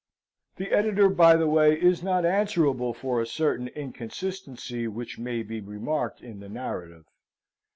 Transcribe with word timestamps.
The 0.55 0.71
Editor, 0.71 1.09
by 1.09 1.35
the 1.35 1.45
way, 1.45 1.79
is 1.79 2.01
not 2.01 2.25
answerable 2.25 2.91
for 2.91 3.21
a 3.21 3.27
certain 3.27 3.67
inconsistency, 3.67 4.87
which 4.87 5.19
may 5.19 5.43
be 5.43 5.61
remarked 5.61 6.21
in 6.21 6.39
the 6.39 6.49
narrative. 6.49 7.05